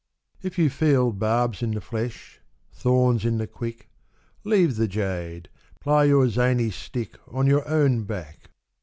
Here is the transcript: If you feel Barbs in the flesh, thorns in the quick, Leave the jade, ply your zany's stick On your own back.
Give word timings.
If 0.41 0.57
you 0.57 0.71
feel 0.71 1.11
Barbs 1.11 1.61
in 1.61 1.75
the 1.75 1.79
flesh, 1.79 2.39
thorns 2.71 3.23
in 3.23 3.37
the 3.37 3.45
quick, 3.45 3.87
Leave 4.43 4.75
the 4.75 4.87
jade, 4.87 5.47
ply 5.79 6.05
your 6.05 6.27
zany's 6.27 6.73
stick 6.73 7.19
On 7.27 7.45
your 7.45 7.69
own 7.69 8.05
back. 8.05 8.49